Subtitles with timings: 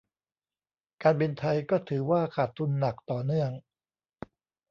[1.03, 3.51] การบินไทยก็ถือว่าขาดทุนหนักต่อเนื่อง